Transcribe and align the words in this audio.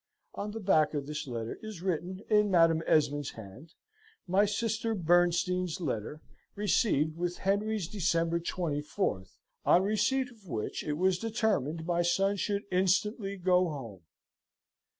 On 0.33 0.49
the 0.49 0.59
back 0.59 0.95
of 0.95 1.05
this 1.05 1.27
letter 1.27 1.59
is 1.61 1.83
written, 1.83 2.23
in 2.27 2.49
Madam 2.49 2.81
Esmond's 2.87 3.33
hand, 3.33 3.75
"My 4.27 4.45
sister 4.45 4.95
Bernstein's 4.95 5.79
letter, 5.79 6.21
received 6.55 7.17
with 7.17 7.37
Henry's 7.37 7.87
December 7.87 8.39
24 8.39 9.25
on 9.63 9.83
receipt 9.83 10.31
of 10.31 10.47
which 10.47 10.83
it 10.83 10.93
was 10.93 11.19
determined 11.19 11.85
my 11.85 12.01
son 12.01 12.35
should 12.35 12.63
instantly 12.71 13.37
go 13.37 13.69
home." 13.69 14.01